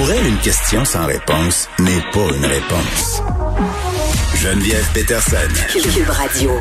[0.00, 3.22] Pour elle, une question sans réponse n'est pas une réponse.
[4.34, 5.36] Geneviève Peterson.
[5.68, 6.52] Cube Radio.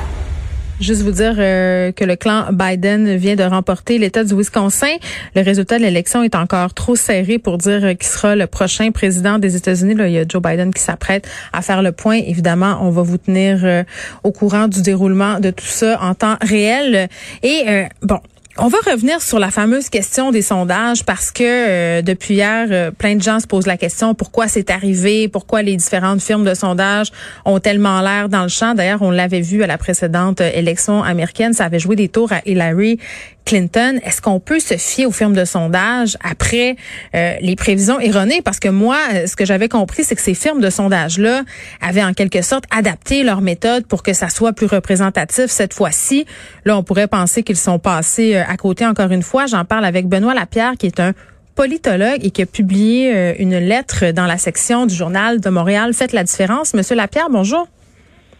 [0.81, 4.93] Juste vous dire euh, que le clan Biden vient de remporter l'État du Wisconsin.
[5.37, 9.39] Le résultat de l'élection est encore trop serré pour dire qui sera le prochain président
[9.39, 9.95] des États-Unis.
[9.95, 12.17] Là, il y a Joe Biden qui s'apprête à faire le point.
[12.17, 13.83] Évidemment, on va vous tenir euh,
[14.25, 17.07] au courant du déroulement de tout ça en temps réel.
[17.41, 18.19] Et euh, bon,
[18.61, 22.91] on va revenir sur la fameuse question des sondages parce que euh, depuis hier, euh,
[22.91, 26.53] plein de gens se posent la question pourquoi c'est arrivé, pourquoi les différentes firmes de
[26.53, 27.11] sondage
[27.45, 28.73] ont tellement l'air dans le champ?
[28.73, 32.31] D'ailleurs, on l'avait vu à la précédente euh, élection américaine, ça avait joué des tours
[32.33, 32.99] à Hillary
[33.49, 33.99] Clinton.
[34.03, 36.75] Est-ce qu'on peut se fier aux firmes de sondage après
[37.13, 38.41] les prévisions erronées?
[38.43, 41.41] Parce que moi, ce que j'avais compris, c'est que ces firmes de sondage-là
[41.81, 46.25] avaient en quelque sorte adapté leur méthode pour que ça soit plus représentatif cette fois-ci.
[46.65, 49.47] Là, on pourrait penser qu'ils sont passés à côté encore une fois.
[49.47, 51.13] J'en parle avec Benoît Lapierre, qui est un
[51.59, 55.93] politologue et qui a publié euh, une lettre dans la section du journal de Montréal.
[55.93, 56.73] Faites la différence.
[56.73, 57.67] Monsieur Lapierre, bonjour.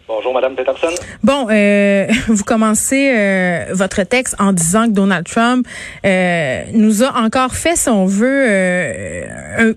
[0.10, 0.88] Bonjour, Madame Peterson.
[1.24, 5.68] Bon, euh, vous commencez euh, votre texte en disant que Donald Trump
[6.04, 8.44] euh, nous a encore fait, si on veut,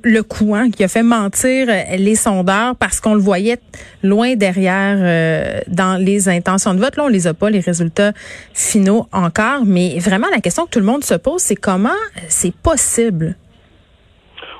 [0.02, 3.58] le coup, hein, qui a fait mentir les sondeurs parce qu'on le voyait
[4.02, 6.96] loin derrière dans les intentions de vote.
[6.96, 8.12] Là, on les a pas, les résultats
[8.54, 9.66] finaux encore.
[9.66, 11.90] Mais vraiment, la question que tout le monde se pose, c'est comment
[12.28, 13.36] c'est possible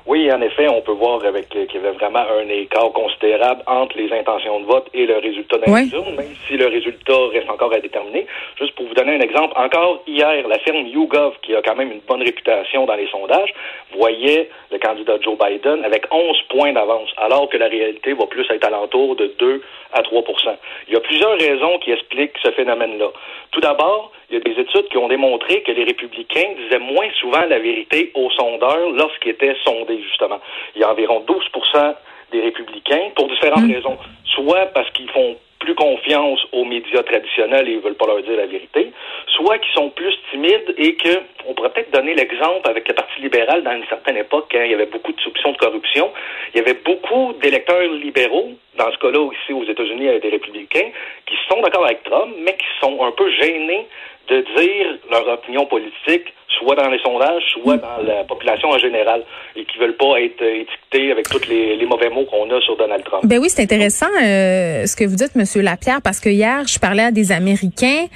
[0.05, 3.97] oui, en effet, on peut voir avec qu'il y avait vraiment un écart considérable entre
[3.97, 7.79] les intentions de vote et le résultat d'un même si le résultat reste encore à
[7.79, 8.27] déterminer.
[8.59, 11.93] Juste pour vous donner un exemple, encore hier, la firme YouGov, qui a quand même
[11.93, 13.55] une bonne réputation dans les sondages,
[13.95, 18.47] voyait le candidat Joe Biden avec 11 points d'avance, alors que la réalité va plus
[18.51, 20.57] être alentour de 2 à 3%
[20.89, 23.09] Il y a plusieurs raisons qui expliquent ce phénomène-là.
[23.53, 27.11] Tout d'abord, il y a des études qui ont démontré que les républicains disaient moins
[27.21, 30.41] souvent la vérité aux sondeurs lorsqu'ils étaient sondés, justement.
[30.75, 31.95] Il y a environ 12%
[32.33, 33.75] des républicains, pour différentes mmh.
[33.75, 33.99] raisons.
[34.25, 38.37] Soit parce qu'ils font plus confiance aux médias traditionnels et ils veulent pas leur dire
[38.37, 38.91] la vérité,
[39.29, 43.21] soit qu'ils sont plus timides et que on pourrait peut-être donner l'exemple avec le Parti
[43.21, 46.11] libéral dans une certaine époque quand il y avait beaucoup de soupçons de corruption.
[46.53, 50.91] Il y avait beaucoup d'électeurs libéraux, dans ce cas-là aussi aux États-Unis avec des républicains,
[51.27, 53.87] qui sont d'accord avec Trump, mais qui sont un peu gênés
[54.29, 59.23] de dire leur opinion politique, soit dans les sondages, soit dans la population en général,
[59.57, 63.05] et qui veulent pas être étiquetés avec tous les, mauvais mots qu'on a sur Donald
[63.05, 63.25] Trump.
[63.27, 66.79] Ben oui, c'est intéressant euh, ce que vous dites, Monsieur Lapierre, parce que hier, je
[66.79, 68.07] parlais à des Américains.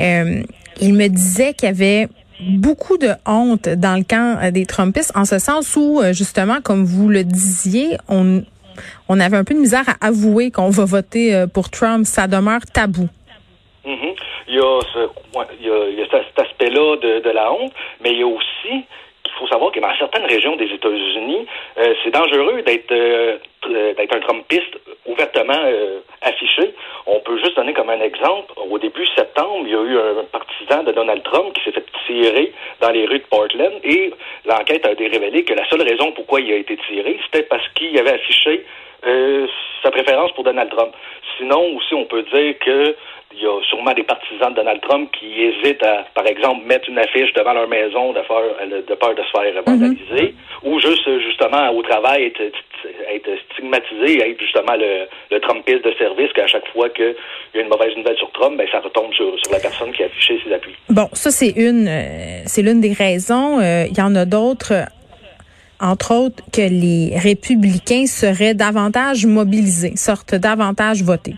[0.00, 0.42] Euh,
[0.80, 2.08] ils me disaient qu'il y avait
[2.40, 6.84] beaucoup de honte dans le camp euh, des Trumpistes, en ce sens où, justement, comme
[6.84, 8.42] vous le disiez, on,
[9.08, 12.06] on avait un peu de misère à avouer qu'on va voter pour Trump.
[12.06, 13.08] Ça demeure tabou.
[14.48, 15.08] Il y a, ce,
[15.60, 18.26] il y a, il y a cet aspect-là de, la honte, mais il y a
[18.26, 18.84] aussi
[19.22, 21.46] qu'il faut savoir que dans certaines régions des États-Unis,
[21.78, 24.76] euh, c'est dangereux d'être euh, d'être un Trumpiste
[25.06, 26.74] ouvertement euh, affiché.
[27.06, 28.52] On peut juste donner comme un exemple.
[28.56, 31.86] Au début septembre, il y a eu un partisan de Donald Trump qui s'est fait
[32.06, 34.12] tirer dans les rues de Portland et
[34.44, 37.96] l'enquête a révélé que la seule raison pourquoi il a été tiré, c'était parce qu'il
[37.98, 38.64] avait affiché
[39.82, 40.92] sa préférence pour Donald Trump.
[41.36, 42.94] Sinon, aussi, on peut dire que
[43.34, 46.88] il y a sûrement des partisans de Donald Trump qui hésitent à, par exemple, mettre
[46.88, 50.72] une affiche devant leur maison de, faire, de peur de se faire vandaliser, mhm.
[50.72, 56.32] ou juste, justement, au travail, être, être stigmatisé, être justement le, le Trumpiste de service,
[56.32, 57.14] qu'à chaque fois qu'il
[57.54, 60.02] y a une mauvaise nouvelle sur Trump, ben, ça retombe sur, sur la personne qui
[60.02, 60.74] a affiché ses appuis.
[60.88, 63.60] Bon, ça, c'est une, euh, c'est l'une des raisons.
[63.60, 64.86] Euh, il y en a d'autres
[65.82, 71.34] entre autres, que les républicains seraient davantage mobilisés, sortent davantage votés.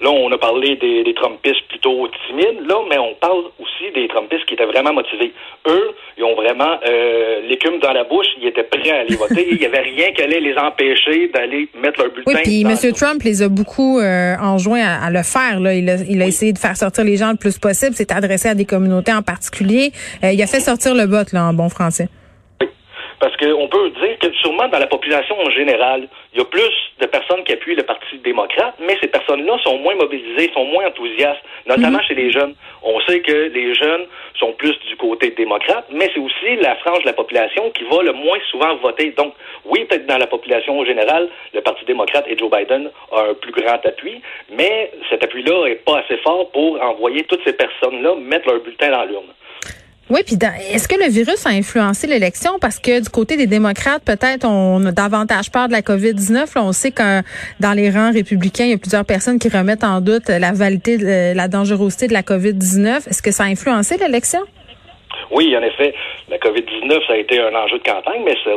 [0.00, 4.08] Là, on a parlé des, des, Trumpistes plutôt timides, là, mais on parle aussi des
[4.08, 5.32] Trumpistes qui étaient vraiment motivés.
[5.66, 9.46] Eux, ils ont vraiment euh, l'écume dans la bouche, ils étaient prêts à aller voter.
[9.50, 12.32] Il n'y avait rien qui allait les empêcher d'aller mettre leur bulletin.
[12.32, 12.92] Oui, puis M.
[12.94, 15.60] Trump les a beaucoup euh, enjoints à, le faire.
[15.60, 15.74] Là.
[15.74, 17.92] Il, a, il a essayé de faire sortir les gens le plus possible.
[17.94, 19.92] C'est adressé à des communautés en particulier.
[20.24, 22.08] Euh, il a fait sortir le vote, là, en bon français.
[23.20, 26.72] Parce qu'on peut dire que sûrement dans la population en général, il y a plus
[27.00, 30.86] de personnes qui appuient le Parti démocrate, mais ces personnes-là sont moins mobilisées, sont moins
[30.86, 32.04] enthousiastes, notamment mhm.
[32.04, 32.54] chez les jeunes.
[32.82, 34.06] On sait que les jeunes
[34.38, 38.02] sont plus du côté démocrate, mais c'est aussi la frange de la population qui va
[38.02, 39.10] le moins souvent voter.
[39.10, 39.34] Donc,
[39.66, 43.34] oui, peut-être dans la population en général, le Parti démocrate et Joe Biden a un
[43.34, 48.14] plus grand appui, mais cet appui-là est pas assez fort pour envoyer toutes ces personnes-là
[48.14, 49.28] mettre leur bulletin dans l'urne.
[50.10, 50.36] Oui, puis
[50.72, 52.58] est-ce que le virus a influencé l'élection?
[52.60, 56.50] Parce que du côté des démocrates, peut-être on a davantage peur de la COVID-19.
[56.56, 57.22] on sait que
[57.60, 61.32] dans les rangs républicains, il y a plusieurs personnes qui remettent en doute la validité,
[61.32, 63.08] la dangerosité de la COVID-19.
[63.08, 64.40] Est-ce que ça a influencé l'élection?
[65.30, 65.94] Oui, en effet.
[66.28, 68.50] La COVID-19, ça a été un enjeu de campagne, mais ça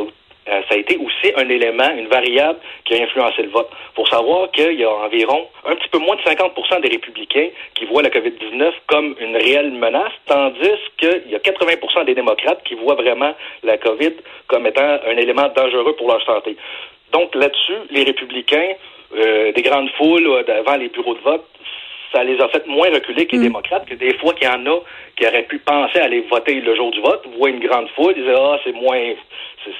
[0.48, 3.68] euh, ça a été aussi un élément, une variable qui a influencé le vote.
[3.94, 7.86] Pour savoir qu'il y a environ un petit peu moins de 50 des républicains qui
[7.86, 12.74] voient la COVID-19 comme une réelle menace, tandis qu'il y a 80 des démocrates qui
[12.74, 14.12] voient vraiment la COVID
[14.46, 16.56] comme étant un élément dangereux pour leur santé.
[17.12, 18.74] Donc là-dessus, les républicains,
[19.16, 21.46] euh, des grandes foules euh, devant les bureaux de vote,
[22.14, 23.42] ça les a fait moins reculer que les mm.
[23.42, 24.78] démocrates, que des fois qu'il y en a
[25.16, 28.14] qui auraient pu penser à aller voter le jour du vote, voient une grande foule,
[28.16, 29.14] ils disent Ah, c'est moins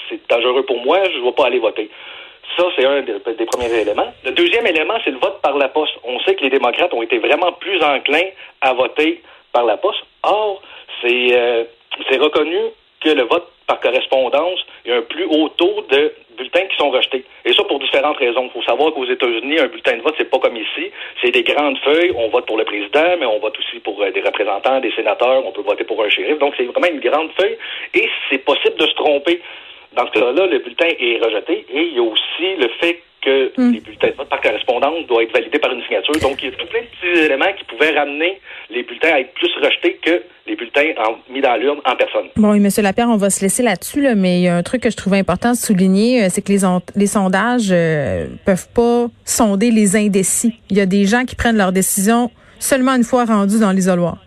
[0.08, 1.90] c'est dangereux pour moi, je ne vais pas aller voter.
[2.56, 4.12] Ça, c'est un des, premiers éléments.
[4.24, 5.94] Le deuxième élément, c'est le vote par la poste.
[6.04, 8.28] On sait que les démocrates ont été vraiment plus enclins
[8.60, 9.22] à voter
[9.52, 10.00] par la poste.
[10.22, 10.62] Or,
[11.02, 11.64] c'est euh,
[12.20, 12.58] reconnu
[13.04, 16.76] que le vote par correspondance, il y a un plus haut taux de bulletins qui
[16.76, 17.24] sont rejetés.
[17.44, 18.44] Et ça pour différentes raisons.
[18.46, 20.90] Il faut savoir qu'aux États-Unis, un bulletin de vote, c'est pas comme ici.
[21.22, 22.12] C'est des grandes feuilles.
[22.16, 25.46] On vote pour le président, mais on vote aussi pour euh, des représentants, des sénateurs.
[25.46, 26.38] On peut voter pour un shérif.
[26.38, 27.56] Donc, c'est vraiment une grande feuille.
[27.94, 29.40] Et c'est possible de se tromper.
[29.94, 31.66] Dans ce cas-là, le bulletin est rejeté.
[31.72, 33.72] Et il y a aussi le fait que hmm.
[33.72, 34.63] les bulletins de vote par correspondance
[35.08, 36.14] doivent être validés par une signature.
[36.20, 38.40] Donc, il y a tout plein de petits éléments qui pouvaient ramener
[38.70, 40.92] les bulletins à être plus rejetés que les bulletins
[41.30, 42.28] mis dans l'urne en personne.
[42.36, 42.68] Bon, oui, M.
[42.82, 44.96] Lapierre, on va se laisser là-dessus, là, mais il y a un truc que je
[44.96, 46.60] trouvais important de souligner, euh, c'est que les,
[46.96, 50.58] les sondages euh, peuvent pas sonder les indécis.
[50.70, 54.18] Il y a des gens qui prennent leurs décisions seulement une fois rendus dans l'isoloir.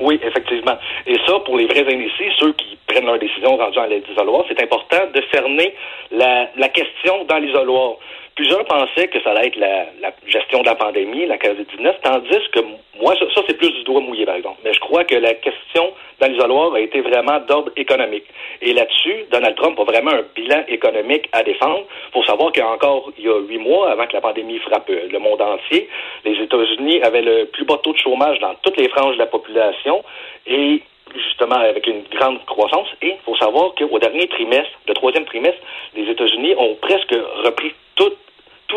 [0.00, 0.76] Oui, effectivement.
[1.06, 4.60] Et ça, pour les vrais indécis, ceux qui prennent leurs décisions rendues dans l'isoloir, c'est
[4.62, 5.74] important de cerner
[6.10, 7.96] la, la question dans l'isoloir.
[8.36, 9.86] Plusieurs pensaient que ça allait être la,
[10.26, 12.60] gestion de la pandémie, la COVID-19, tandis que
[13.00, 14.58] moi, ça, c'est plus du doigt mouillé, par exemple.
[14.64, 18.24] Mais je crois que la question dans l'isoloir a été vraiment d'ordre économique.
[18.60, 21.84] Et là-dessus, Donald Trump a vraiment un bilan économique à défendre.
[22.12, 25.18] pour savoir qu'encore il y a huit mois, avant que la pandémie frappe euh, le
[25.18, 25.88] monde entier,
[26.24, 29.26] les États-Unis avaient le plus bas taux de chômage dans toutes les franges de la
[29.26, 30.02] population.
[30.46, 30.82] Et
[31.14, 32.88] justement avec une grande croissance.
[33.02, 35.60] Et il faut savoir qu'au dernier trimestre, le troisième trimestre,
[35.94, 37.14] les États-Unis ont presque
[37.44, 37.72] repris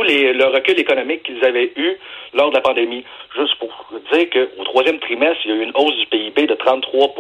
[0.08, 1.98] les, le recul économique qu'ils avaient eu
[2.34, 3.04] lors de la pandémie.
[3.38, 3.70] Juste pour
[4.12, 7.14] dire qu'au troisième trimestre, il y a eu une hausse du PIB de 33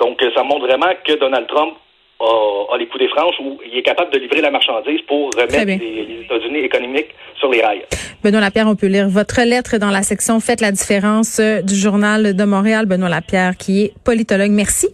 [0.00, 1.74] Donc, ça montre vraiment que Donald Trump
[2.20, 5.66] a, les coups des franches où il est capable de livrer la marchandise pour remettre
[5.66, 7.84] les, États-Unis économiques sur les rails.
[8.22, 12.34] Benoît Lapierre, on peut lire votre lettre dans la section Faites la différence du journal
[12.34, 12.86] de Montréal.
[12.86, 14.50] Benoît Lapierre, qui est politologue.
[14.50, 14.88] Merci.